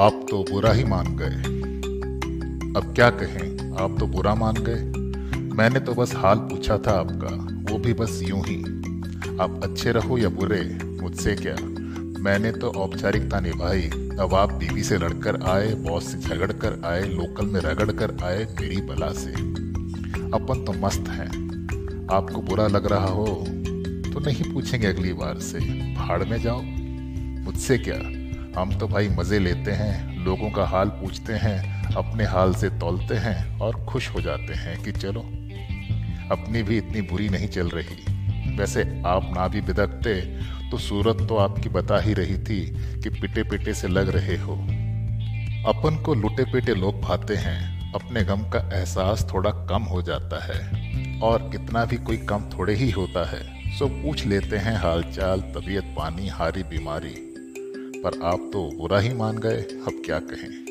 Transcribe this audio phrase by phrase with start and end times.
[0.00, 1.36] आप तो बुरा ही मान गए।
[2.76, 4.82] अब क्या कहें, आप तो बुरा मान गए।
[5.56, 7.36] मैंने तो बस हाल पूछा था आपका,
[7.72, 8.56] वो भी बस यूँ ही।
[9.40, 11.56] आप अच्छे रहो या बुरे, मुझसे क्या?
[12.22, 13.82] मैंने तो औपचारिकता निभाई।
[14.20, 18.16] अब आप बीवी से लड़कर आए, बॉस से झगड़ कर आए, लोकल में रगड़ कर
[18.22, 19.30] आए, मेरी बला से।
[20.30, 21.28] अपन तो मस्त हैं।
[22.12, 23.26] आपको बुरा लग रहा हो
[24.12, 25.58] तो नहीं पूछेंगे अगली बार से।
[25.94, 26.62] भाड़ में जाओ।
[27.44, 28.23] मुझसे क्या?
[28.56, 33.14] हम तो भाई मज़े लेते हैं, लोगों का हाल पूछते हैं, अपने हाल से तोलते
[33.14, 35.20] हैं और खुश हो जाते हैं कि चलो,
[36.30, 40.14] अपनी भी इतनी बुरी नहीं चल रही। वैसे आप ना भी बिदकते
[40.70, 42.60] तो सूरत तो आपकी बता ही रही थी
[43.02, 44.54] कि पिटे पिटे से लग रहे हो।
[45.68, 50.44] अपन को लुटे पिटे लोग भाते हैं, अपने गम का एहसास थोड़ा कम हो जाता
[50.44, 53.42] है, और इतना भी कोई कम थोड़े ही होता है।
[53.78, 57.33] सो पूछ लेते हैं हालचाल, तबीयत, पानी, हारी, बीमारी।
[58.04, 60.63] पर आप तो बुरा ही मान गए। अब क्या कहें?